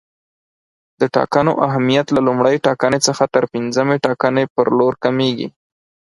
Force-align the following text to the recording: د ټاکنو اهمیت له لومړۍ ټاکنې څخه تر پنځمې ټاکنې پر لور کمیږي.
د 0.99 1.01
ټاکنو 1.15 1.51
اهمیت 1.67 2.07
له 2.15 2.21
لومړۍ 2.27 2.55
ټاکنې 2.65 2.99
څخه 3.07 3.23
تر 3.35 3.43
پنځمې 3.53 3.95
ټاکنې 4.05 4.43
پر 4.55 4.67
لور 4.77 4.93
کمیږي. 5.03 5.47